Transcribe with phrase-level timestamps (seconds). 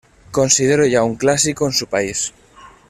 [0.31, 2.33] Considero ya un clásico en su país.